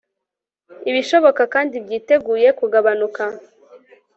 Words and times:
ibishoboka 0.89 1.41
kandi 1.53 1.75
byiteguye 1.85 2.47
kugabanuka 2.59 3.23